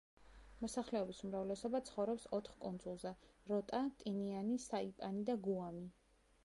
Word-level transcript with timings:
მოსახლეობის 0.61 1.19
უმრავლესობა 1.27 1.81
ცხოვრობს 1.89 2.25
ოთხ 2.39 2.57
კუნძულზე: 2.65 3.13
როტა, 3.53 3.83
ტინიანი, 4.01 4.61
საიპანი 4.69 5.29
და 5.31 5.39
გუამი. 5.49 5.89